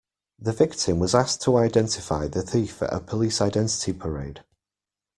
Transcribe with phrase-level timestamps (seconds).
[0.39, 4.43] The victim was asked to identify the thief at a police identity parade